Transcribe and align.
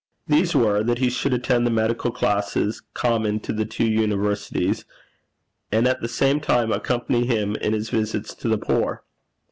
These 0.25 0.55
were, 0.55 0.83
that 0.83 0.97
he 0.97 1.11
should 1.11 1.31
attend 1.31 1.63
the 1.63 1.69
medical 1.69 2.09
classes 2.09 2.81
common 2.95 3.39
to 3.41 3.53
the 3.53 3.67
two 3.67 3.85
universities, 3.85 4.83
and 5.71 5.87
at 5.87 6.01
the 6.01 6.07
same 6.09 6.39
time 6.39 6.71
accompany 6.71 7.27
him 7.27 7.55
in 7.57 7.73
his 7.73 7.91
visits 7.91 8.33
to 8.33 8.49
the 8.49 8.57
poor. 8.57 9.03